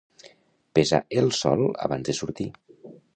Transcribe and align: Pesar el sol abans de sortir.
Pesar 0.79 1.01
el 1.21 1.29
sol 1.41 1.61
abans 1.89 2.09
de 2.11 2.17
sortir. 2.23 2.49